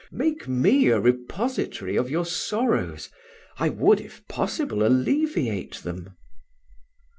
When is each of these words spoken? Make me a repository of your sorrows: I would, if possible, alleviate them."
Make 0.11 0.47
me 0.47 0.87
a 0.87 0.99
repository 0.99 1.95
of 1.95 2.09
your 2.09 2.25
sorrows: 2.25 3.09
I 3.59 3.69
would, 3.69 4.01
if 4.01 4.27
possible, 4.27 4.83
alleviate 4.83 5.83
them." 5.83 6.17